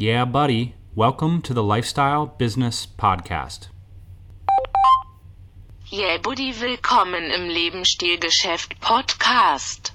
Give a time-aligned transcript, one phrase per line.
[0.00, 0.76] Yeah, buddy.
[0.94, 3.66] Welcome to the Lifestyle Business Podcast.
[5.88, 9.90] Yeah, Buddy, willkommen im Lebensstilgeschäft Podcast.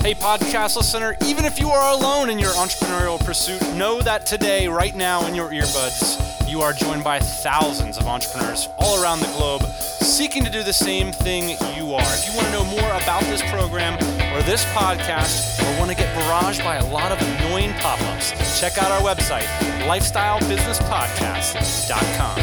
[0.00, 4.66] Hey, podcast listener, even if you are alone in your entrepreneurial pursuit, know that today,
[4.66, 6.18] right now, in your earbuds,
[6.50, 9.62] you are joined by thousands of entrepreneurs all around the globe
[10.00, 12.00] seeking to do the same thing you are.
[12.02, 13.98] If you want to know more about this program
[14.32, 18.30] or this podcast, or want to get barraged by a lot of annoying pop ups,
[18.60, 19.42] check out our website,
[19.88, 22.38] lifestylebusinesspodcast.com.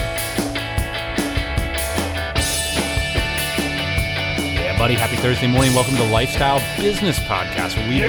[4.53, 4.95] Yeah, buddy.
[4.95, 5.73] Happy Thursday morning.
[5.73, 7.77] Welcome to Lifestyle Business Podcast.
[7.77, 8.01] Where we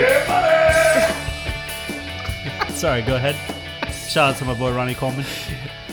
[2.75, 3.37] Sorry, go ahead.
[4.09, 5.25] Shout out to my boy Ronnie Coleman.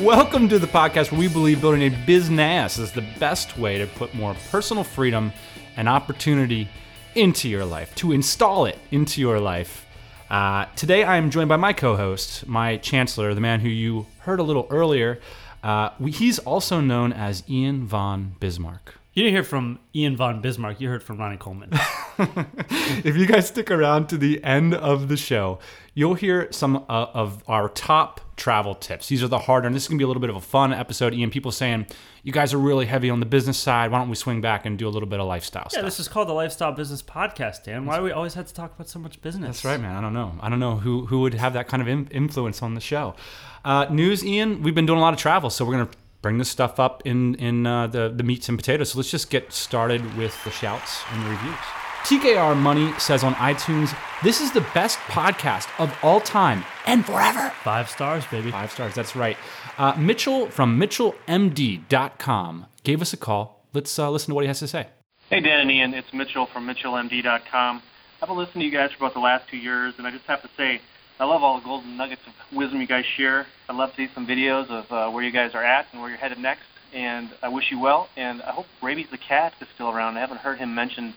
[0.02, 3.86] Welcome to the podcast where we believe building a business is the best way to
[3.86, 5.31] put more personal freedom
[5.77, 6.67] and opportunity
[7.15, 9.85] into your life, to install it into your life.
[10.29, 14.05] Uh, today, I am joined by my co host, my chancellor, the man who you
[14.19, 15.19] heard a little earlier.
[15.63, 18.95] Uh, we- he's also known as Ian von Bismarck.
[19.13, 20.81] You didn't hear from Ian von Bismarck.
[20.81, 21.69] You heard from Ronnie Coleman.
[22.19, 25.59] if you guys stick around to the end of the show,
[25.94, 29.08] you'll hear some uh, of our top travel tips.
[29.08, 30.73] These are the harder, and this is gonna be a little bit of a fun
[30.73, 31.14] episode.
[31.14, 31.88] Ian, people saying
[32.23, 33.91] you guys are really heavy on the business side.
[33.91, 35.73] Why don't we swing back and do a little bit of lifestyle stuff?
[35.73, 35.86] yeah, stuff?
[35.86, 37.86] this is called the Lifestyle Business Podcast, Dan.
[37.86, 39.61] Why do we always have to talk about so much business?
[39.61, 39.95] That's right, man.
[39.95, 40.33] I don't know.
[40.41, 43.16] I don't know who who would have that kind of in- influence on the show.
[43.63, 44.61] Uh, news, Ian.
[44.63, 45.89] We've been doing a lot of travel, so we're gonna
[46.22, 48.91] bring this stuff up in in uh, the the meats and potatoes.
[48.91, 51.84] So let's just get started with the shouts and the reviews.
[52.06, 57.50] TKR Money says on iTunes, "This is the best podcast of all time and forever."
[57.64, 58.52] Five stars, baby.
[58.52, 58.94] Five stars.
[58.94, 59.36] That's right.
[59.80, 63.66] Uh, Mitchell from MitchellMD.com gave us a call.
[63.73, 64.86] Let's uh, listen to what he has to say.
[65.31, 65.94] Hey, Dan and Ian.
[65.95, 67.81] It's Mitchell from MitchellMD.com.
[68.22, 70.25] I've been listening to you guys for about the last two years, and I just
[70.25, 70.81] have to say,
[71.19, 73.47] I love all the golden nuggets of wisdom you guys share.
[73.67, 76.12] I'd love to see some videos of uh, where you guys are at and where
[76.12, 76.68] you're headed next.
[76.94, 78.09] And I wish you well.
[78.16, 80.18] And I hope Rabies the cat is still around.
[80.18, 81.16] I haven't heard him mentioned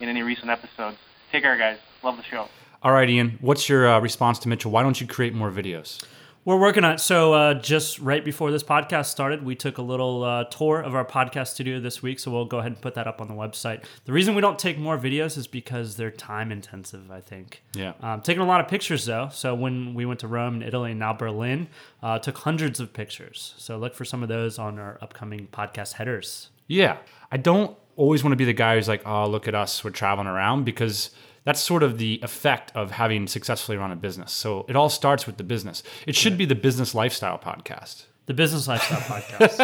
[0.00, 0.96] in any recent episodes.
[1.32, 1.78] Take care, guys.
[2.02, 2.48] Love the show.
[2.82, 3.38] All right, Ian.
[3.40, 4.70] What's your uh, response to Mitchell?
[4.70, 6.02] Why don't you create more videos?
[6.44, 7.00] We're working on it.
[7.00, 10.94] So, uh, just right before this podcast started, we took a little uh, tour of
[10.94, 12.18] our podcast studio this week.
[12.18, 13.84] So, we'll go ahead and put that up on the website.
[14.06, 17.62] The reason we don't take more videos is because they're time intensive, I think.
[17.74, 17.92] Yeah.
[18.00, 19.28] Um, taking a lot of pictures, though.
[19.30, 21.68] So, when we went to Rome and Italy and now Berlin,
[22.02, 23.54] uh, took hundreds of pictures.
[23.58, 26.48] So, look for some of those on our upcoming podcast headers.
[26.66, 26.98] Yeah.
[27.30, 29.90] I don't always want to be the guy who's like, oh, look at us, we're
[29.90, 31.10] traveling around, because
[31.44, 34.32] that's sort of the effect of having successfully run a business.
[34.32, 35.82] So it all starts with the business.
[36.06, 38.04] It should be the business lifestyle podcast.
[38.26, 39.62] The Business Lifestyle Podcast.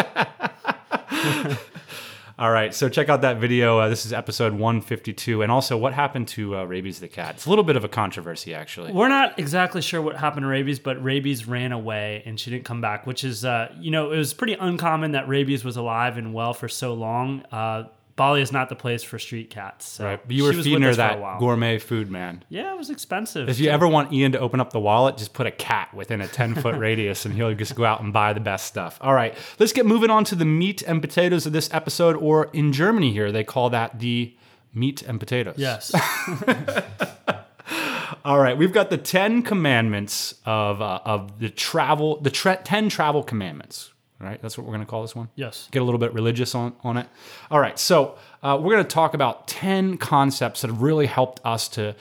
[2.39, 3.79] All right, so check out that video.
[3.79, 5.43] Uh, this is episode 152.
[5.43, 7.35] And also, what happened to uh, Rabies the cat?
[7.35, 8.91] It's a little bit of a controversy, actually.
[8.91, 12.65] We're not exactly sure what happened to Rabies, but Rabies ran away and she didn't
[12.65, 16.17] come back, which is, uh, you know, it was pretty uncommon that Rabies was alive
[16.17, 17.45] and well for so long.
[18.17, 19.87] Bali is not the place for street cats.
[19.87, 22.45] So Right, but you were feeding her us for a that gourmet food, man.
[22.49, 23.49] Yeah, it was expensive.
[23.49, 26.21] If you ever want Ian to open up the wallet, just put a cat within
[26.21, 28.99] a 10 foot radius and he'll just go out and buy the best stuff.
[29.01, 32.51] All right, let's get moving on to the meat and potatoes of this episode, or
[32.53, 34.35] in Germany here, they call that the
[34.73, 35.57] meat and potatoes.
[35.59, 35.93] Yes.
[38.25, 42.89] All right, we've got the 10 commandments of, uh, of the travel, the tre- 10
[42.89, 43.91] travel commandments.
[44.21, 45.29] All right, that's what we're going to call this one.
[45.35, 45.69] yes.
[45.73, 47.07] get a little bit religious on, on it.
[47.51, 51.41] All right, so uh, we're going to talk about 10 concepts that have really helped
[51.45, 51.97] us to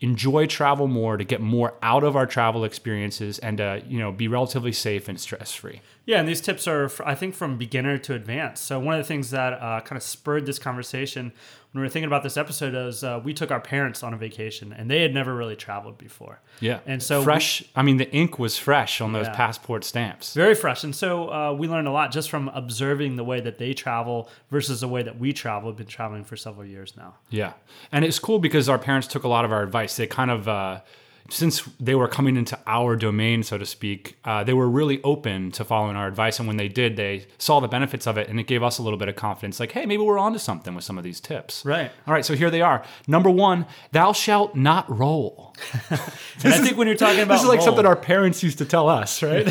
[0.00, 4.12] enjoy travel more, to get more out of our travel experiences, and uh, you know
[4.12, 5.80] be relatively safe and stress free.
[6.06, 8.64] Yeah, and these tips are, I think, from beginner to advanced.
[8.64, 11.32] So one of the things that uh, kind of spurred this conversation
[11.72, 14.16] when we were thinking about this episode is uh, we took our parents on a
[14.16, 16.40] vacation, and they had never really traveled before.
[16.60, 17.64] Yeah, And so we- fresh.
[17.74, 19.34] I mean, the ink was fresh on those Yeah.
[19.34, 20.34] passport stamps.
[20.34, 20.84] Very fresh.
[20.84, 24.28] And so uh, we learned a lot just from observing the way that they travel
[24.50, 25.70] versus the way that we travel.
[25.70, 27.14] We've been traveling for several years now.
[27.30, 27.54] Yeah,
[27.90, 29.96] and it's cool because our parents took a lot of our advice.
[29.96, 30.82] They kind of.
[31.30, 35.50] Since they were coming into our domain, so to speak, uh, they were really open
[35.52, 36.38] to following our advice.
[36.38, 38.82] And when they did, they saw the benefits of it, and it gave us a
[38.82, 39.58] little bit of confidence.
[39.58, 41.64] Like, hey, maybe we're onto something with some of these tips.
[41.64, 41.90] Right.
[42.06, 42.24] All right.
[42.24, 42.84] So here they are.
[43.08, 45.54] Number one: Thou shalt not roll.
[46.44, 48.58] And I think when you're talking about This is like roll, something our parents used
[48.58, 49.46] to tell us, right?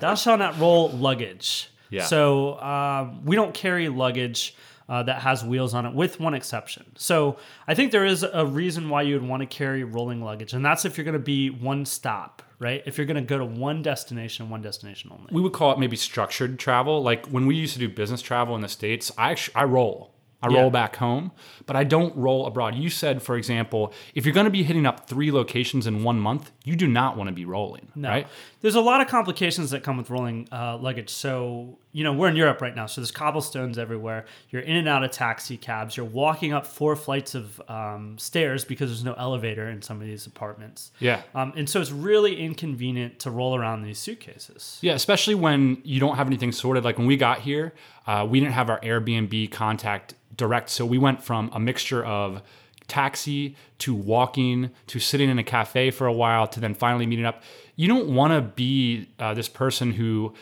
[0.00, 1.70] thou shalt not roll luggage.
[1.90, 2.04] Yeah.
[2.04, 4.54] So um, we don't carry luggage
[4.88, 6.86] uh, that has wheels on it, with one exception.
[6.96, 7.36] So
[7.66, 10.64] I think there is a reason why you would want to carry rolling luggage, and
[10.64, 12.82] that's if you're going to be one stop, right?
[12.86, 15.26] If you're going to go to one destination, one destination only.
[15.32, 17.02] we would call it maybe structured travel.
[17.02, 20.12] Like when we used to do business travel in the states, I actually, I roll.
[20.42, 20.60] I Yeah.
[20.60, 21.32] roll back home,
[21.64, 22.74] but I don't roll abroad.
[22.74, 26.20] You said, for example, if you're going to be hitting up three locations in one
[26.20, 28.10] month, you do not want to be rolling, No.
[28.10, 28.26] right?
[28.60, 31.08] There's a lot of complications that come with rolling uh, luggage.
[31.08, 32.84] So, you know, we're in Europe right now.
[32.84, 34.26] So there's cobblestones everywhere.
[34.50, 35.96] You're in and out of taxi cabs.
[35.96, 40.06] You're walking up four flights of um, stairs because there's no elevator in some of
[40.06, 40.92] these apartments.
[40.98, 41.22] Yeah.
[41.34, 44.78] Um, and so it's really inconvenient to roll around these suitcases.
[44.82, 46.84] Yeah, especially when you don't have anything sorted.
[46.84, 47.72] Like when we got here,
[48.06, 50.68] uh, we didn't have our Airbnb contact direct.
[50.68, 52.42] So we went from a mixture of
[52.88, 57.24] taxi to walking to sitting in a cafe for a while to then finally meeting
[57.24, 57.42] up.
[57.74, 60.34] You don't want to be uh, this person who,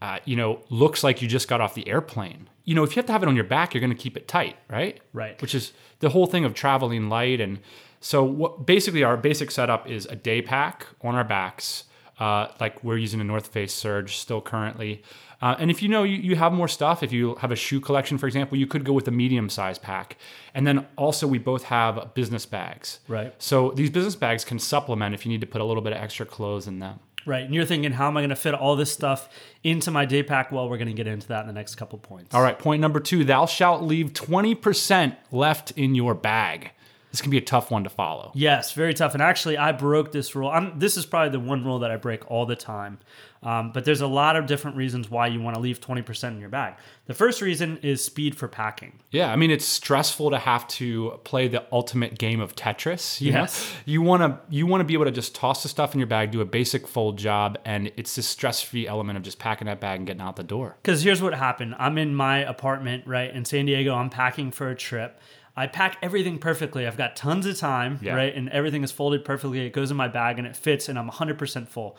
[0.00, 2.48] uh, you know, looks like you just got off the airplane.
[2.64, 4.16] You know, if you have to have it on your back, you're going to keep
[4.16, 5.00] it tight, right?
[5.12, 5.40] Right.
[5.40, 7.40] Which is the whole thing of traveling light.
[7.40, 7.58] And
[8.00, 11.84] so, what basically our basic setup is a day pack on our backs,
[12.20, 15.02] uh, like we're using a North Face Surge still currently.
[15.40, 17.80] Uh, and if you know you, you have more stuff, if you have a shoe
[17.80, 20.16] collection, for example, you could go with a medium size pack.
[20.52, 23.00] And then also, we both have business bags.
[23.08, 23.32] Right.
[23.38, 26.02] So these business bags can supplement if you need to put a little bit of
[26.02, 26.98] extra clothes in them.
[27.28, 27.44] Right.
[27.44, 29.28] And you're thinking, how am I going to fit all this stuff
[29.62, 30.50] into my day pack?
[30.50, 32.34] Well, we're going to get into that in the next couple points.
[32.34, 36.70] All right, point number two thou shalt leave 20% left in your bag.
[37.10, 38.32] This can be a tough one to follow.
[38.34, 39.14] Yes, very tough.
[39.14, 40.50] And actually, I broke this rule.
[40.50, 42.98] I'm, this is probably the one rule that I break all the time.
[43.42, 46.40] Um, but there's a lot of different reasons why you want to leave 20% in
[46.40, 46.74] your bag.
[47.06, 48.98] The first reason is speed for packing.
[49.10, 53.20] Yeah, I mean it's stressful to have to play the ultimate game of Tetris.
[53.20, 53.40] You know?
[53.40, 53.72] Yes.
[53.84, 56.06] you want to you want to be able to just toss the stuff in your
[56.06, 59.80] bag, do a basic fold job, and it's this stress-free element of just packing that
[59.80, 60.76] bag and getting out the door.
[60.82, 63.94] Because here's what happened I'm in my apartment, right, in San Diego.
[63.94, 65.20] I'm packing for a trip.
[65.58, 66.86] I pack everything perfectly.
[66.86, 68.14] I've got tons of time, Yeah.
[68.14, 68.34] right?
[68.34, 69.60] And everything is folded perfectly.
[69.66, 71.96] It goes in my bag and it fits, and I'm 100% full.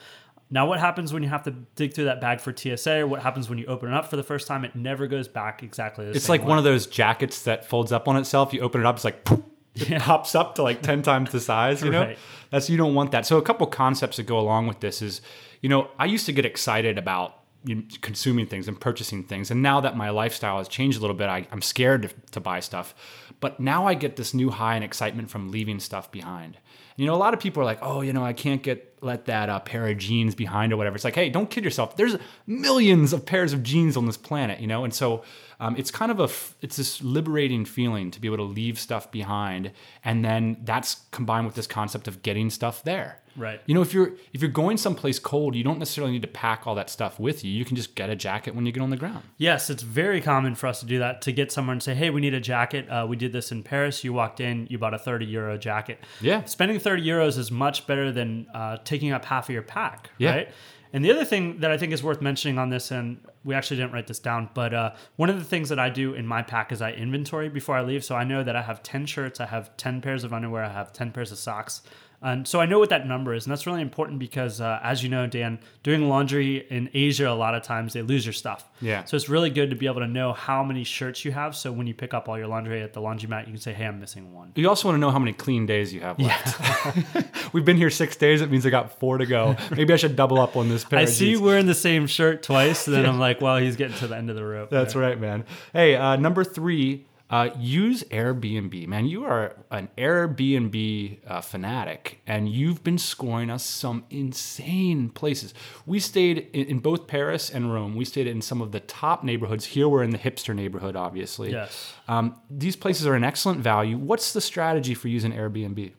[0.51, 3.21] Now, what happens when you have to dig through that bag for TSA, or what
[3.21, 4.65] happens when you open it up for the first time?
[4.65, 6.47] It never goes back exactly the It's like way.
[6.47, 8.53] one of those jackets that folds up on itself.
[8.53, 9.41] You open it up, it's like poof,
[9.75, 12.01] it pops up to like 10 times the size, you know?
[12.01, 12.17] Right.
[12.49, 13.27] That's you don't want that.
[13.27, 15.21] So a couple concepts that go along with this is,
[15.61, 19.51] you know, I used to get excited about you know, consuming things and purchasing things.
[19.51, 22.39] And now that my lifestyle has changed a little bit, I, I'm scared to, to
[22.39, 22.95] buy stuff.
[23.39, 26.57] But now I get this new high and excitement from leaving stuff behind.
[26.95, 29.25] You know, a lot of people are like, oh, you know, I can't get let
[29.25, 30.95] that uh, pair of jeans behind or whatever.
[30.95, 31.95] It's like, hey, don't kid yourself.
[31.95, 32.15] There's
[32.47, 35.23] millions of pairs of jeans on this planet, you know, and so
[35.59, 38.79] um, it's kind of a f- it's this liberating feeling to be able to leave
[38.79, 39.71] stuff behind,
[40.05, 43.19] and then that's combined with this concept of getting stuff there.
[43.35, 43.61] Right.
[43.67, 46.65] You know, if you're if you're going someplace cold, you don't necessarily need to pack
[46.65, 47.51] all that stuff with you.
[47.51, 49.23] You can just get a jacket when you get on the ground.
[49.37, 52.09] Yes, it's very common for us to do that to get someone and say, "Hey,
[52.09, 54.03] we need a jacket." Uh, we did this in Paris.
[54.03, 55.99] You walked in, you bought a thirty euro jacket.
[56.21, 56.43] Yeah.
[56.45, 60.09] spending thirty euros is much better than uh, taking up half of your pack.
[60.17, 60.31] Yeah.
[60.31, 60.49] Right.
[60.91, 63.77] And the other thing that I think is worth mentioning on this, and we actually
[63.77, 66.41] didn't write this down, but uh, one of the things that I do in my
[66.41, 68.03] pack is I inventory before I leave.
[68.03, 70.69] So I know that I have 10 shirts, I have 10 pairs of underwear, I
[70.69, 71.83] have 10 pairs of socks.
[72.21, 73.45] And so I know what that number is.
[73.45, 77.31] And that's really important because, uh, as you know, Dan, doing laundry in Asia, a
[77.31, 78.67] lot of times they lose your stuff.
[78.81, 79.05] Yeah.
[79.05, 81.55] So it's really good to be able to know how many shirts you have.
[81.55, 83.85] So when you pick up all your laundry at the laundromat, you can say, hey,
[83.85, 84.51] I'm missing one.
[84.55, 86.59] You also want to know how many clean days you have left.
[86.59, 87.23] Yeah.
[87.53, 88.41] We've been here six days.
[88.41, 89.55] It means I got four to go.
[89.71, 90.99] Maybe I should double up on this pair.
[90.99, 92.85] I see you wearing the same shirt twice.
[92.87, 94.69] And then I'm like, well, he's getting to the end of the rope.
[94.69, 95.45] That's right, man.
[95.71, 98.87] Hey, uh, number three, uh, use Airbnb.
[98.87, 105.53] Man, you are an Airbnb uh, fanatic, and you've been scoring us some insane places.
[105.85, 107.95] We stayed in, in both Paris and Rome.
[107.95, 109.65] We stayed in some of the top neighborhoods.
[109.65, 111.51] Here we're in the hipster neighborhood, obviously.
[111.51, 111.93] Yes.
[112.07, 113.97] Um, these places are an excellent value.
[113.97, 115.91] What's the strategy for using Airbnb?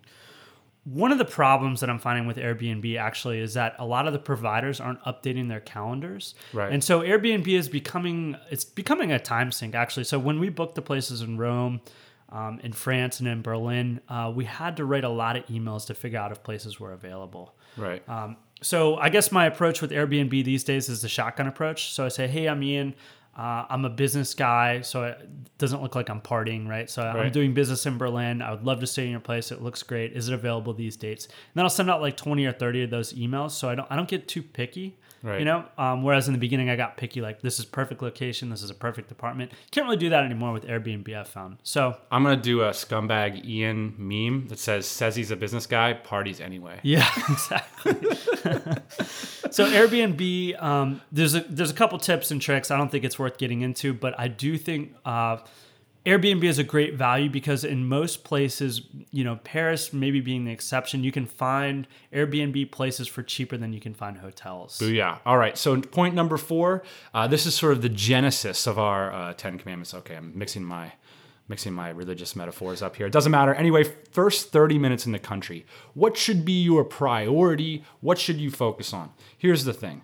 [0.84, 4.12] One of the problems that I'm finding with Airbnb actually is that a lot of
[4.12, 6.34] the providers aren't updating their calendars.
[6.52, 6.72] Right.
[6.72, 10.04] And so Airbnb is becoming it's becoming a time sink actually.
[10.04, 11.80] So when we booked the places in Rome,
[12.30, 15.86] um, in France, and in Berlin, uh, we had to write a lot of emails
[15.86, 17.54] to figure out if places were available.
[17.76, 18.08] Right.
[18.08, 21.92] Um, so I guess my approach with Airbnb these days is the shotgun approach.
[21.92, 22.94] So I say, hey, I'm Ian.
[23.36, 26.90] Uh, I'm a business guy, so it doesn't look like I'm partying, right?
[26.90, 28.42] So I'm doing business in Berlin.
[28.42, 29.50] I would love to stay in your place.
[29.52, 30.12] It looks great.
[30.12, 31.26] Is it available these dates?
[31.26, 33.86] And then I'll send out like 20 or 30 of those emails, so I don't
[33.90, 34.98] I don't get too picky.
[35.22, 35.38] Right.
[35.38, 38.48] You know, um, whereas in the beginning I got picky, like this is perfect location,
[38.48, 39.52] this is a perfect apartment.
[39.70, 41.14] Can't really do that anymore with Airbnb.
[41.14, 41.58] I've found.
[41.62, 45.92] So I'm gonna do a scumbag Ian meme that says says he's a business guy,
[45.92, 46.80] parties anyway.
[46.90, 47.92] Yeah, exactly.
[49.50, 52.70] so Airbnb, um, there's a there's a couple tips and tricks.
[52.70, 55.36] I don't think it's worth getting into, but I do think uh,
[56.06, 60.50] Airbnb is a great value because in most places, you know, Paris maybe being the
[60.50, 64.80] exception, you can find Airbnb places for cheaper than you can find hotels.
[64.82, 65.18] Oh yeah.
[65.26, 65.58] All right.
[65.58, 66.82] So point number four.
[67.12, 69.92] Uh, this is sort of the genesis of our uh, Ten Commandments.
[69.92, 70.92] Okay, I'm mixing my
[71.48, 73.06] mixing my religious metaphors up here.
[73.06, 73.52] It doesn't matter.
[73.52, 75.66] Anyway, first 30 minutes in the country.
[75.94, 77.84] What should be your priority?
[78.00, 79.10] What should you focus on?
[79.36, 80.02] Here's the thing.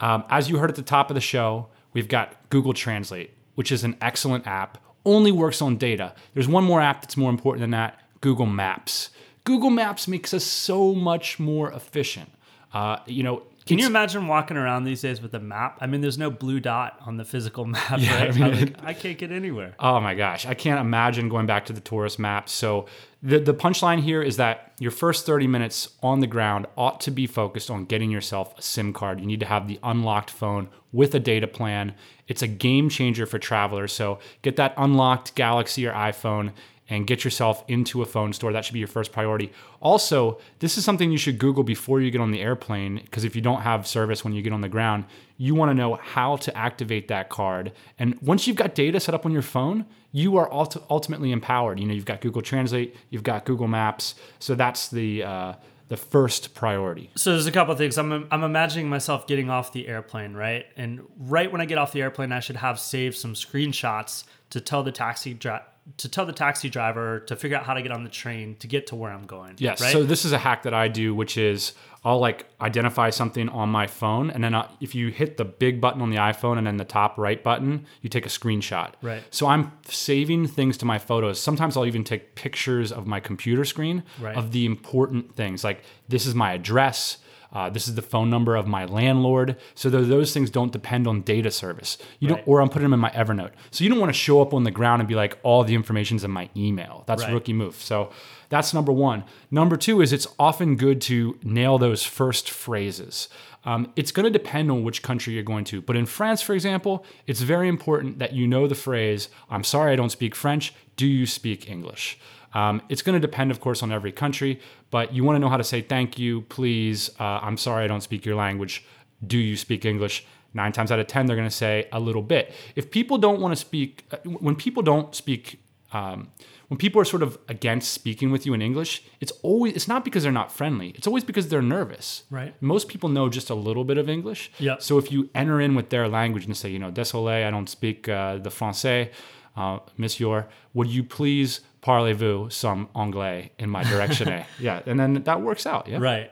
[0.00, 3.70] Um, as you heard at the top of the show, we've got Google Translate, which
[3.70, 6.14] is an excellent app, only works on data.
[6.34, 9.10] There's one more app that's more important than that Google Maps.
[9.44, 12.30] Google Maps makes us so much more efficient.
[12.72, 15.78] Uh, you know, Can you imagine walking around these days with a map?
[15.80, 18.02] I mean, there's no blue dot on the physical map, right?
[18.02, 19.74] I mean, like, I can't get anywhere.
[19.78, 22.48] Oh my gosh, I can't imagine going back to the tourist map.
[22.48, 22.86] So
[23.22, 27.10] the the punchline here is that your first 30 minutes on the ground ought to
[27.10, 29.20] be focused on getting yourself a SIM card.
[29.20, 31.94] You need to have the unlocked phone with a data plan.
[32.26, 33.92] It's a game changer for travelers.
[33.92, 36.52] So get that unlocked Galaxy or iPhone
[36.88, 38.52] and get yourself into a phone store.
[38.52, 39.52] That should be your first priority.
[39.80, 43.36] Also, this is something you should Google before you get on the airplane because if
[43.36, 45.04] you don't have service when you get on the ground,
[45.36, 47.72] you want to know how to activate that card.
[47.98, 51.78] And once you've got data set up on your phone, you are ult- ultimately empowered.
[51.78, 54.14] You know, you've got Google Translate, you've got Google Maps.
[54.38, 55.52] So that's the uh,
[55.88, 57.10] the first priority.
[57.14, 57.98] So there's a couple of things.
[57.98, 60.66] I'm I'm imagining myself getting off the airplane, right?
[60.76, 64.60] And right when I get off the airplane, I should have saved some screenshots to
[64.60, 65.60] tell the taxi dri-
[65.96, 68.66] to tell the taxi driver to figure out how to get on the train to
[68.66, 69.54] get to where I'm going.
[69.58, 69.80] Yes.
[69.80, 69.92] Right.
[69.92, 71.72] So this is a hack that I do, which is
[72.04, 75.80] I'll like identify something on my phone, and then I, if you hit the big
[75.80, 78.92] button on the iPhone and then the top right button, you take a screenshot.
[79.02, 79.22] Right.
[79.30, 81.40] So I'm saving things to my photos.
[81.40, 84.36] Sometimes I'll even take pictures of my computer screen Right.
[84.36, 87.18] of the important things, like this is my address.
[87.52, 89.56] Uh, this is the phone number of my landlord.
[89.74, 91.96] So those things don't depend on data service.
[92.20, 93.52] You don't, or I'm putting them in my Evernote.
[93.70, 95.74] So you don't want to show up on the ground and be like, all the
[95.74, 97.04] information's in my email.
[97.06, 97.32] That's Right.
[97.32, 97.76] rookie move.
[97.76, 98.10] So
[98.50, 99.24] that's number one.
[99.50, 103.28] Number two is it's often good to nail those first phrases.
[103.64, 105.80] Um, it's going to depend on which country you're going to.
[105.82, 109.92] But in France, for example, it's very important that you know the phrase, I'm sorry
[109.92, 110.72] I don't speak French.
[110.96, 112.18] Do you speak English?
[112.54, 115.48] Um, it's going to depend, of course, on every country, but you want to know
[115.48, 118.84] how to say thank you, please, uh, I'm sorry I don't speak your language.
[119.26, 120.24] Do you speak English?
[120.54, 122.52] Nine times out of 10, they're going to say a little bit.
[122.74, 125.60] If people don't want to speak, uh, when people don't speak,
[125.92, 126.28] um,
[126.68, 130.04] when people are sort of against speaking with you in English, it's always, it's not
[130.04, 130.90] because they're not friendly.
[130.90, 132.24] It's always because they're nervous.
[132.30, 132.54] Right.
[132.62, 134.50] Most people know just a little bit of English.
[134.58, 134.82] Yep.
[134.82, 137.68] So if you enter in with their language and say, you know, désolé, I don't
[137.68, 139.10] speak uh, the français,
[139.58, 144.28] uh, monsieur, would you please parlez-vous some anglais in my direction?
[144.28, 144.44] eh?
[144.60, 144.80] yeah.
[144.86, 145.88] And then that works out.
[145.88, 145.98] Yeah.
[146.00, 146.30] right.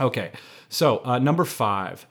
[0.00, 0.30] Okay,
[0.68, 2.06] so uh, number five,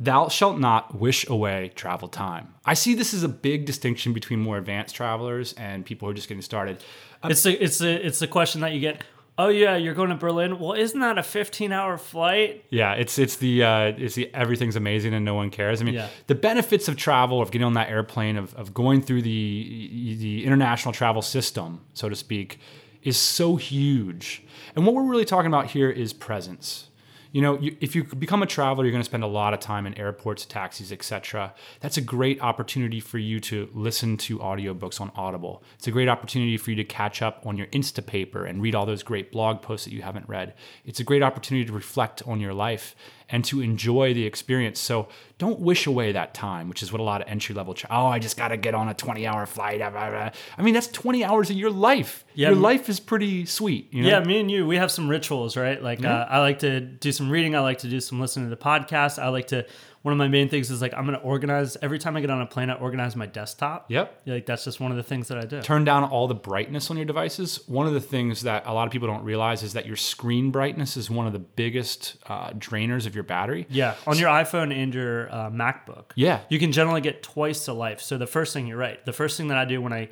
[0.00, 2.54] thou shalt not wish away travel time.
[2.64, 6.14] I see this as a big distinction between more advanced travelers and people who are
[6.14, 6.82] just getting started.
[7.24, 9.02] It's a it's a it's a question that you get.
[9.40, 10.58] Oh yeah, you're going to Berlin.
[10.58, 12.64] Well, isn't that a 15 hour flight?
[12.70, 15.80] Yeah, it's it's the uh, it's the everything's amazing and no one cares.
[15.80, 16.08] I mean, Yeah.
[16.26, 20.44] the benefits of travel, of getting on that airplane, of, of going through the the
[20.44, 22.58] international travel system, so to speak,
[23.04, 24.42] is so huge.
[24.74, 26.88] And what we're really talking about here is presence.
[27.32, 29.60] You know, you, if you become a traveler, you're going to spend a lot of
[29.60, 31.54] time in airports, taxis, etc.
[31.80, 35.62] That's a great opportunity for you to listen to audiobooks on Audible.
[35.76, 38.86] It's a great opportunity for you to catch up on your Instapaper and read all
[38.86, 40.54] those great blog posts that you haven't read.
[40.84, 42.94] It's a great opportunity to reflect on your life
[43.28, 44.80] and to enjoy the experience.
[44.80, 47.74] So don't wish away that time, which is what a lot of entry level.
[47.74, 49.82] Tra- oh, I just got to get on a 20 hour flight.
[49.82, 50.30] Ah, blah.
[50.56, 52.24] I mean, that's 20 hours of your life.
[52.38, 53.92] Yeah, your life is pretty sweet.
[53.92, 54.10] You know?
[54.10, 55.82] Yeah, me and you, we have some rituals, right?
[55.82, 57.56] Like uh, I like to do some reading.
[57.56, 59.20] I like to do some listening to the podcast.
[59.20, 59.66] I like to.
[60.02, 62.30] One of my main things is like I'm going to organize every time I get
[62.30, 62.70] on a plane.
[62.70, 63.90] I organize my desktop.
[63.90, 64.22] Yep.
[64.26, 65.60] Like that's just one of the things that I do.
[65.60, 67.66] turn down all the brightness on your devices.
[67.66, 70.52] One of the things that a lot of people don't realize is that your screen
[70.52, 73.66] brightness is one of the biggest uh, drainers of your battery.
[73.68, 76.12] Yeah, on your iPhone and your uh, MacBook.
[76.14, 76.42] Yeah.
[76.48, 78.00] you can generally get twice the life.
[78.00, 79.04] So the first thing you're right.
[79.04, 80.10] The first thing that I do when I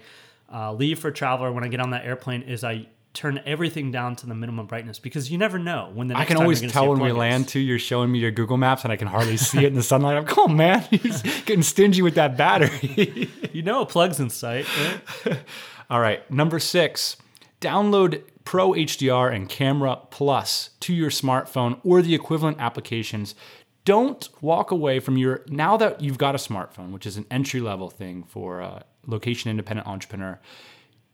[0.53, 3.91] uh, leave for travel or when I get on that airplane is I turn everything
[3.91, 6.91] down to the minimum brightness because you never know when the I can always tell
[6.91, 7.59] when we land too.
[7.59, 10.19] You're showing me your Google Maps, and I can hardly see it in the sunlight.
[10.19, 11.15] I'm, come on, man, you're
[11.47, 13.31] getting stingy with that battery.
[13.57, 14.67] You know, a plug's in sight.
[15.25, 15.39] Right?
[15.91, 17.17] All right, number six,
[17.59, 23.35] download Pro HDR and Camera Plus to your smartphone or the equivalent applications.
[23.87, 27.61] Don't walk away from your, now that you've got a smartphone, which is an entry
[27.61, 30.41] level thing for a location independent entrepreneur,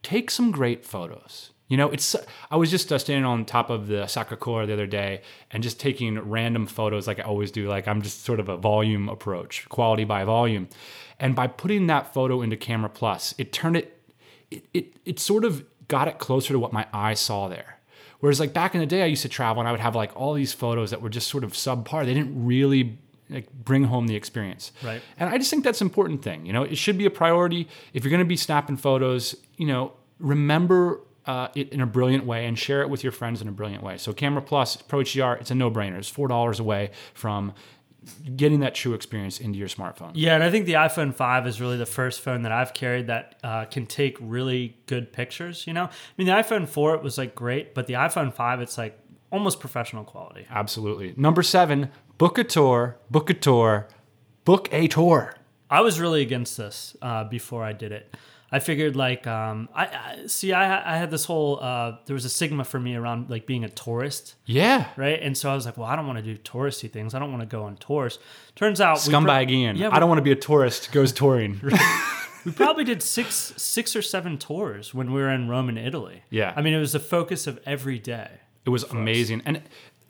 [0.03, 1.51] take some great photos.
[1.69, 2.15] You know, it's.
[2.51, 5.81] I was just uh, standing on top of the Sacré-Cœur the other day and just
[5.81, 7.67] taking random photos, like I always do.
[7.67, 10.69] Like I'm just sort of a volume approach, quality by volume,
[11.19, 13.99] and by putting that photo into Camera Plus, it turned it.
[14.51, 17.79] It it, it sort of got it closer to what my eye saw there.
[18.21, 20.15] Whereas like back in the day, I used to travel and I would have like
[20.15, 22.05] all these photos that were just sort of subpar.
[22.05, 22.99] They didn't really
[23.31, 24.73] like bring home the experience.
[24.83, 25.03] Right.
[25.19, 26.47] And I just think that's an important thing.
[26.47, 27.69] You know, it should be a priority.
[27.93, 32.25] If you're going to be snapping photos, you know, remember uh, it in a brilliant
[32.25, 33.97] way and share it with your friends in a brilliant way.
[33.97, 35.99] So Camera Plus Pro HDR, it's a no-brainer.
[35.99, 37.55] It's four dollars away from
[38.35, 40.11] getting that true experience into your smartphone.
[40.15, 43.07] Yeah, and I think the iPhone 5 is really the first phone that I've carried
[43.07, 45.69] that uh, can take really good pictures.
[45.69, 48.61] You know, I mean, the iPhone 4 it was like great, but the iPhone 5
[48.61, 48.99] it's like
[49.33, 50.47] almost professional quality.
[50.51, 51.15] Absolutely.
[51.17, 53.89] Number seven, book a tour, book a tour,
[54.45, 55.35] book a tour.
[55.71, 58.15] I was really against this uh, before I did it.
[58.55, 62.27] I figured like um, I, I see I, I had this whole uh, there was
[62.27, 64.89] a stigma for me around like being a tourist, Yeah.
[64.99, 65.19] right?
[65.23, 67.15] And so I was like, well, I don't want to do touristy things.
[67.15, 68.19] I don't want to go on tours.
[68.55, 69.77] Turns out we pro- Ian.
[69.77, 70.93] Yeah, I don't want to be a tourist.
[70.93, 71.63] Goes touring.
[72.45, 76.23] we probably did six six or seven tours when we were in Rome and Italy.
[76.29, 76.53] Yeah.
[76.55, 78.29] I mean, it was the focus of every day.
[78.67, 79.41] It was amazing.
[79.47, 79.63] And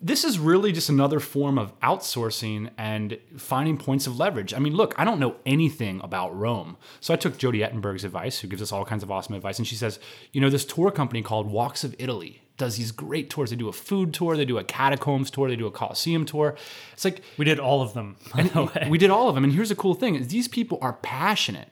[0.03, 4.53] this is really just another form of outsourcing and finding points of leverage.
[4.53, 6.75] I mean, look, I don't know anything about Rome.
[6.99, 9.57] So I took Jody Ettenberg's advice, who gives us all kinds of awesome advice.
[9.57, 9.99] And she says,
[10.33, 13.49] you know, this tour company called Walks of Italy does these great tours.
[13.49, 16.55] They do a food tour, they do a catacombs tour, they do a Colosseum tour.
[16.93, 18.15] It's like, We did all of them.
[18.33, 18.87] By the way.
[18.93, 21.67] we did all of them, and here's the cool thing: is these people are passionate.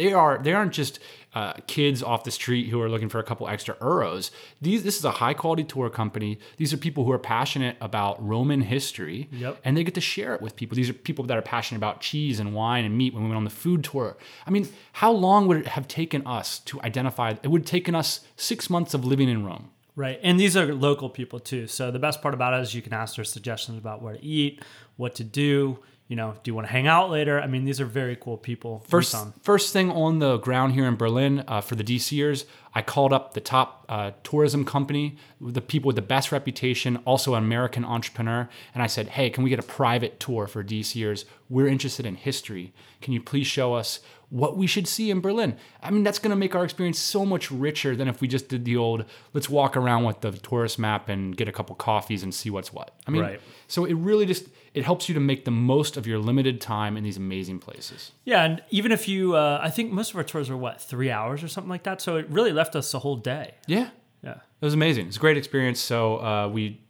[0.00, 0.34] They are.
[0.44, 0.98] They aren't just
[1.34, 4.30] uh, kids off the street who are looking for a couple extra euros.
[4.60, 4.82] These.
[4.86, 6.38] This is a high quality tour company.
[6.60, 9.58] These are people who are passionate about Roman history, Yep.
[9.64, 10.74] and they get to share it with people.
[10.80, 13.12] These are people that are passionate about cheese and wine and meat.
[13.14, 14.16] When we went on the food tour,
[14.46, 14.68] I mean,
[15.02, 17.28] how long would it have taken us to identify?
[17.42, 19.70] It would have taken us six months of living in Rome.
[19.96, 20.20] Right.
[20.22, 21.66] And these are local people too.
[21.66, 24.22] So the best part about it is you can ask their suggestions about where to
[24.22, 24.62] eat,
[24.96, 25.78] what to do.
[26.08, 27.40] You know, do you want to hang out later?
[27.40, 28.84] I mean, these are very cool people.
[28.86, 32.44] First, first thing on the ground here in Berlin uh, for the DCers,
[32.76, 37.34] I called up the top uh, tourism company, the people with the best reputation, also
[37.34, 41.24] an American entrepreneur, and I said, "Hey, can we get a private tour for DCers?
[41.48, 42.72] We're interested in history.
[43.00, 43.98] Can you please show us
[44.30, 47.24] what we should see in Berlin?" I mean, that's going to make our experience so
[47.24, 50.78] much richer than if we just did the old "let's walk around with the tourist
[50.78, 53.40] map and get a couple coffees and see what's what." I mean, Right.
[53.68, 56.96] so it really just it helps you to make the most of your limited time
[56.98, 58.12] in these amazing places.
[58.24, 61.10] Yeah, and even if you, uh, I think most of our tours were what three
[61.10, 62.02] hours or something like that.
[62.02, 63.54] So it really left us a whole day.
[63.66, 63.88] Yeah.
[64.22, 64.34] Yeah.
[64.60, 65.06] It was amazing.
[65.06, 65.80] It's a great experience.
[65.80, 66.80] So uh, we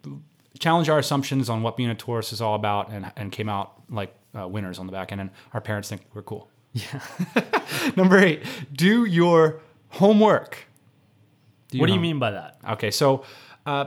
[0.58, 3.74] challenged our assumptions on what being a tourist is all about, and, and came out
[3.90, 5.20] like uh, winners on the back end.
[5.20, 6.48] And our parents think we're cool.
[6.76, 7.00] Yeah.
[7.96, 10.66] Number eight, do your homework.
[11.74, 12.58] what do you mean by that?
[12.72, 13.24] Okay, so
[13.64, 13.86] uh,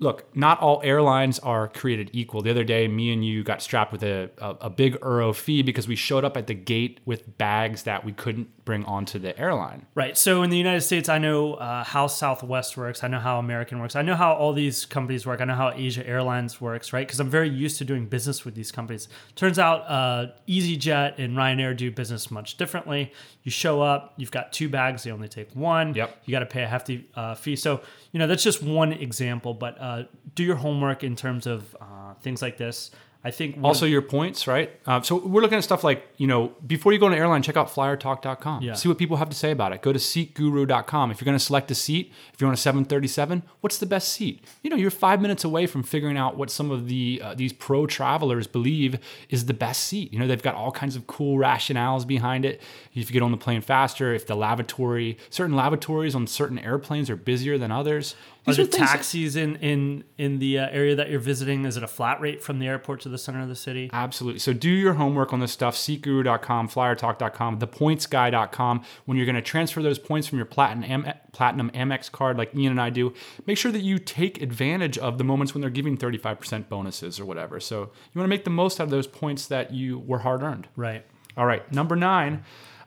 [0.00, 2.40] look, not all airlines are created equal.
[2.40, 5.62] The other day, me and you got strapped with a, a, a big euro fee
[5.62, 9.38] because we showed up at the gate with bags that we couldn't bring onto the
[9.38, 9.86] airline.
[9.94, 10.16] Right.
[10.16, 13.04] So in the United States, I know uh, how Southwest works.
[13.04, 13.94] I know how American works.
[13.94, 15.40] I know how all these companies work.
[15.40, 17.06] I know how Asia Airlines works, right?
[17.06, 19.08] Because I'm very used to doing business with these companies.
[19.36, 23.12] Turns out uh, EasyJet and Ryanair do business much differently.
[23.42, 25.94] You show up, you've got two bags, they only take one.
[25.94, 26.22] Yep.
[26.24, 27.56] You got to pay a hefty uh, fee.
[27.56, 27.80] So,
[28.12, 30.02] you know, that's just one example, but uh,
[30.34, 32.90] do your homework in terms of uh, things like this.
[33.22, 34.70] I think Also, your points, right?
[34.86, 37.42] Uh, so we're looking at stuff like, you know, before you go on an airline,
[37.42, 38.62] check out flyertalk.com.
[38.62, 38.72] Yeah.
[38.72, 39.82] See what people have to say about it.
[39.82, 41.10] Go to seatguru.com.
[41.10, 44.08] If you're going to select a seat, if you're on a 737, what's the best
[44.08, 44.42] seat?
[44.62, 47.52] You know, you're five minutes away from figuring out what some of the uh, these
[47.52, 48.98] pro travelers believe
[49.28, 50.10] is the best seat.
[50.14, 52.62] You know, they've got all kinds of cool rationales behind it.
[52.94, 57.10] If you get on the plane faster, if the lavatory, certain lavatories on certain airplanes
[57.10, 58.14] are busier than others.
[58.46, 61.66] Are These the are that- taxis in in in the uh, area that you're visiting?
[61.66, 63.90] Is it a flat rate from the airport to the center of the city?
[63.92, 64.38] Absolutely.
[64.40, 65.76] So do your homework on this stuff.
[65.76, 68.82] SeatGuru.com, FlyerTalk.com, ThePointsGuy.com.
[69.04, 72.72] When you're going to transfer those points from your Platinum, Platinum Amex card, like Ian
[72.72, 73.12] and I do,
[73.46, 77.24] make sure that you take advantage of the moments when they're giving 35% bonuses or
[77.24, 77.60] whatever.
[77.60, 80.42] So you want to make the most out of those points that you were hard
[80.42, 80.68] earned.
[80.76, 81.04] Right.
[81.36, 81.70] All right.
[81.72, 82.42] Number nine.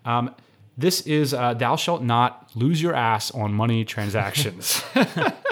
[0.06, 0.34] Um,
[0.78, 4.84] this is uh, thou shalt not lose your ass on money transactions.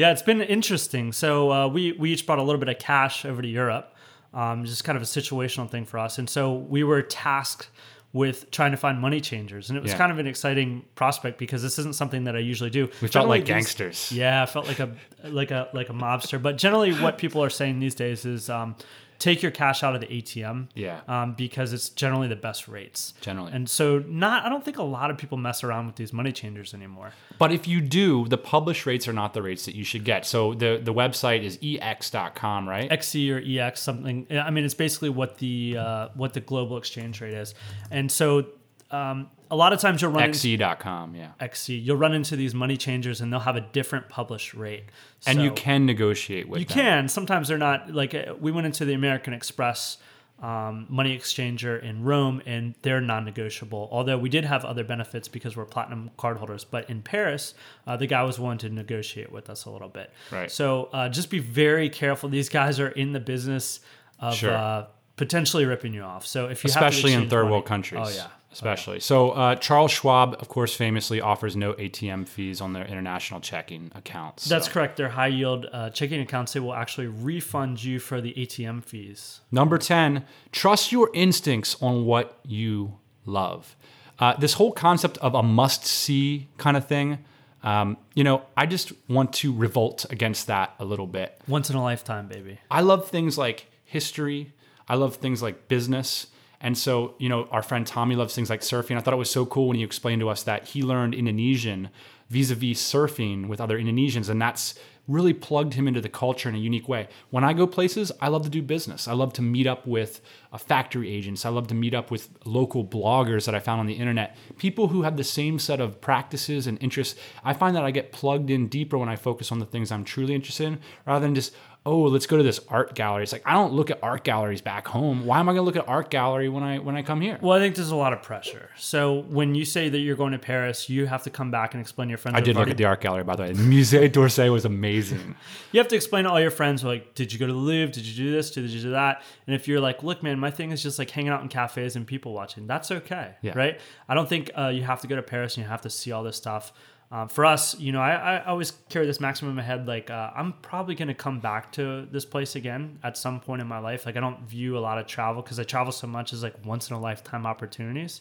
[0.00, 1.12] Yeah, it's been interesting.
[1.12, 3.94] So uh, we we each brought a little bit of cash over to Europe,
[4.32, 7.68] um, just kind of a situational thing for us, and so we were tasked
[8.12, 9.98] with trying to find money changers, and it was Yeah.
[9.98, 12.86] kind of an exciting prospect because this isn't something that I usually do.
[12.86, 14.10] we felt Generally, like these- gangsters.
[14.10, 14.88] Yeah, I felt like a
[15.24, 16.40] like a like a mobster.
[16.40, 18.76] But generally, what people are saying these days is um,
[19.20, 20.68] take your cash out of the ATM.
[20.74, 21.00] Yeah.
[21.06, 23.14] Um, because it's generally the best rates.
[23.20, 23.52] Generally.
[23.52, 26.32] And so, not I don't think a lot of people mess around with these money
[26.32, 27.12] changers anymore.
[27.38, 30.26] But if you do, the published rates are not the rates that you should get.
[30.26, 32.90] So the, the website is ex.com, right?
[32.90, 34.26] XC or EX something.
[34.30, 37.54] I mean, it's basically what the uh, what the global exchange rate is,
[37.90, 38.46] and so
[38.90, 41.30] um, a lot of times you'll run into XE.com, yeah.
[41.40, 41.74] XC.
[41.76, 44.84] You'll run into these money changers, and they'll have a different published rate.
[45.26, 46.60] And you can negotiate with them.
[46.60, 46.74] you them.
[47.02, 47.08] can.
[47.08, 49.98] Sometimes they're not like uh, we went into the American Express
[50.42, 53.88] um, money exchanger in Rome, and they're non-negotiable.
[53.92, 57.54] Although we did have other benefits because we're platinum card holders but in Paris,
[57.86, 60.10] uh, the guy was willing to negotiate with us a little bit.
[60.30, 60.50] Right.
[60.50, 62.28] So uh, just be very careful.
[62.28, 63.80] These guys are in the business
[64.18, 64.54] of Sure.
[64.54, 66.26] uh, potentially ripping you off.
[66.26, 68.00] So if you especially in third money- world countries.
[68.02, 68.28] oh yeah.
[68.52, 68.98] Especially.
[68.98, 73.92] So, uh, Charles Schwab, of course, famously offers no ATM fees on their international checking
[73.94, 74.46] accounts.
[74.46, 74.96] That's So- correct.
[74.96, 79.40] Their high yield uh, checking accounts, they will actually refund you for the ATM fees.
[79.52, 83.76] Number 10, trust your instincts on what you love.
[84.18, 87.18] Uh, this whole concept of a must see kind of thing,
[87.62, 91.40] um, you know, I just want to revolt against that a little bit.
[91.46, 92.58] Once in a lifetime, baby.
[92.70, 94.52] I love things like history.
[94.88, 96.26] I love things like business.
[96.60, 98.96] And so, you know, our friend Tommy loves things like surfing.
[98.96, 101.88] I thought it was so cool when he explained to us that he learned Indonesian
[102.28, 104.28] vis a vis surfing with other Indonesians.
[104.28, 104.74] And that's
[105.08, 107.08] really plugged him into the culture in a unique way.
[107.30, 109.08] When I go places, I love to do business.
[109.08, 110.20] I love to meet up with
[110.58, 111.44] factory agents.
[111.44, 114.88] I love to meet up with local bloggers that I found on the internet, people
[114.88, 117.18] who have the same set of practices and interests.
[117.42, 120.04] I find that I get plugged in deeper when I focus on the things I'm
[120.04, 121.54] truly interested in rather than just,
[121.86, 123.22] oh, let's go to this art gallery.
[123.22, 125.24] It's like I don't look at art galleries back home.
[125.24, 127.38] Why am I going to look at art gallery when I when I come here?
[127.40, 128.70] Well, I think there's a lot of pressure.
[128.76, 131.80] So when you say that you're going to Paris, you have to come back and
[131.80, 132.36] explain to your friends.
[132.36, 133.52] I did look at the art gallery by the way.
[133.52, 135.34] The Musée d'Orsay was amazing.
[135.72, 137.92] You have to explain to all your friends, like, did you go to the Louvre?
[137.92, 138.50] Did you do this?
[138.50, 139.22] Did you do that?
[139.46, 141.94] And if you're like, look, man, my thing is just like hanging out in cafes
[141.94, 143.36] and people watching, that's okay.
[143.40, 143.52] Yeah.
[143.54, 143.80] Right?
[144.08, 146.10] I don't think uh, you have to go to Paris and you have to see
[146.10, 146.72] all this stuff.
[147.12, 149.88] Um, for us, you know, I, I always carry this maximum in my head.
[149.88, 153.60] Like, uh, I'm probably going to come back to this place again at some point
[153.60, 154.06] in my life.
[154.06, 156.54] Like, I don't view a lot of travel because I travel so much as like
[156.64, 158.20] once in a lifetime opportunities.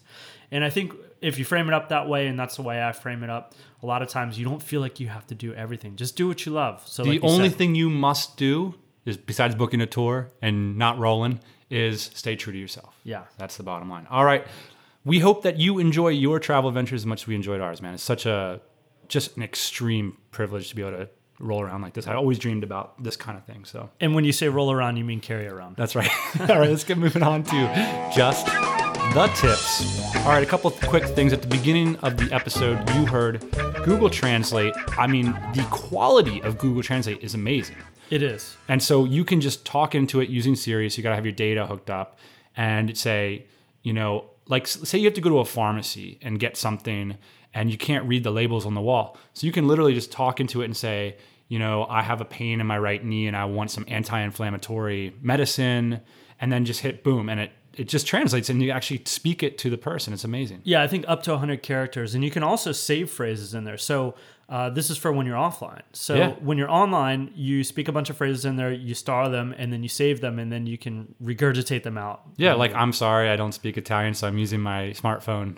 [0.50, 2.92] And I think if you frame it up that way, and that's the way I
[2.92, 5.54] frame it up, a lot of times you don't feel like you have to do
[5.54, 5.96] everything.
[5.96, 6.82] Just do what you love.
[6.88, 8.74] So The like only said- thing you must do
[9.06, 12.96] is besides booking a tour and not rolling is stay true to yourself.
[13.04, 13.26] Yeah.
[13.38, 14.08] That's the bottom line.
[14.10, 14.48] All right.
[15.06, 17.94] We hope that you enjoy your travel adventures as much as we enjoyed ours, man.
[17.94, 18.60] It's such a
[19.10, 22.08] just an extreme privilege to be able to roll around like this.
[22.08, 23.66] I always dreamed about this kind of thing.
[23.66, 25.76] So And when you say roll around, you mean carry around.
[25.76, 26.10] that's right.
[26.42, 30.16] All right, let's get moving on to just the tips.
[30.18, 31.34] All right, a couple of quick things.
[31.34, 33.42] At the beginning of the episode, you heard
[33.84, 34.74] Google Translate.
[34.98, 37.78] I mean, the quality of Google Translate is amazing.
[38.10, 38.58] It is.
[38.68, 40.90] And so you can just talk into it using Siri.
[40.90, 42.20] So you got to have your data hooked up
[42.58, 43.46] and say,
[43.82, 47.18] you know, like say you have to go to a pharmacy and get something
[47.54, 49.18] and you can't read the labels on the wall.
[49.34, 52.26] So you can literally just talk into it and say, you know, I have a
[52.26, 56.02] pain in my right knee and I want some anti-inflammatory medicine
[56.40, 59.58] and then just hit boom and it it just translates and you actually speak it
[59.60, 60.12] to the person.
[60.12, 60.62] It's amazing.
[60.66, 62.14] Yeah, I think up to 100 characters.
[62.14, 63.78] And you can also save phrases in there.
[63.78, 64.16] So
[64.50, 65.84] uh, this is for when you're offline.
[65.94, 66.30] So Yeah.
[66.42, 69.72] when you're online, you speak a bunch of phrases in there, you star them, and
[69.72, 72.22] then you save them, and then you can regurgitate them out.
[72.38, 75.58] Yeah, like I'm sorry, I don't speak Italian, so I'm using my smartphone.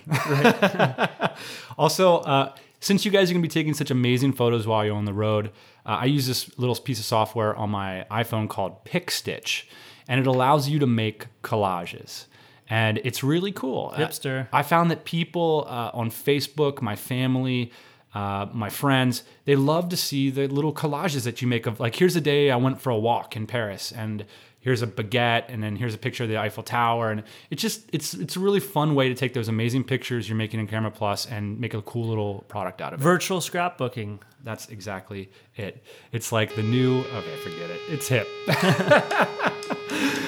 [1.77, 5.05] also, uh, since you guys are gonna be taking such amazing photos while you're on
[5.05, 5.51] the road,
[5.85, 9.63] uh, I use this little piece of software on my iPhone called PicStitch,
[10.07, 12.25] and it allows you to make collages.
[12.69, 13.93] And it's really cool.
[13.97, 14.47] Hipster.
[14.53, 17.71] I found that people uh, on Facebook, my family,
[18.13, 21.95] uh, my friends, they love to see the little collages that you make of like,
[21.95, 24.25] here's a day I went for a walk in Paris, and
[24.59, 27.89] here's a baguette, and then here's a picture of the Eiffel Tower, and it's just
[27.91, 30.91] it's it's a really fun way to take those amazing pictures you're making in Camera
[30.91, 33.03] Plus and make a cool little product out of it.
[33.03, 34.19] Virtual scrapbooking.
[34.43, 35.83] That's exactly it.
[36.11, 36.99] It's like the new.
[36.99, 37.79] Okay, forget it.
[37.89, 38.27] It's hip.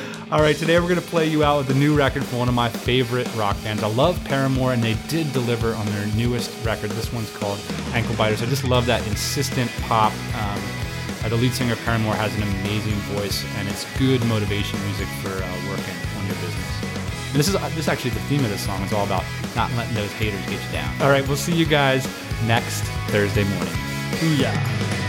[0.34, 2.56] All right, today we're gonna play you out with the new record from one of
[2.56, 3.84] my favorite rock bands.
[3.84, 6.89] I love Paramore, and they did deliver on their newest record.
[6.89, 7.60] This one's called
[7.93, 8.41] Ankle Biters.
[8.41, 10.12] I just love that insistent pop.
[10.34, 10.60] Um,
[11.24, 15.30] uh, the lead singer Paramore has an amazing voice, and it's good motivation music for
[15.30, 16.82] uh, working on your business.
[17.30, 18.82] And this is uh, this is actually the theme of this song.
[18.82, 19.24] It's all about
[19.56, 21.00] not letting those haters get you down.
[21.04, 22.10] All right, we'll see you guys
[22.48, 23.74] next Thursday morning.
[24.36, 25.02] Yeah.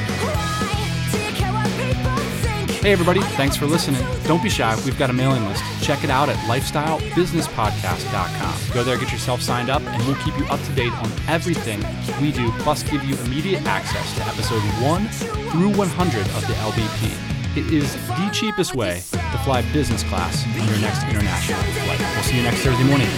[2.85, 4.05] Hey, everybody, thanks for listening.
[4.25, 5.65] Don't be shy, we've got a mailing list.
[5.83, 8.75] Check it out at lifestylebusinesspodcast.com.
[8.75, 11.83] Go there, get yourself signed up, and we'll keep you up to date on everything
[12.21, 17.11] we do, plus give you immediate access to episode 1 through 100 of the LBP.
[17.57, 22.01] It is the cheapest way to fly business class on your next international flight.
[22.01, 23.09] We'll see you next Thursday morning.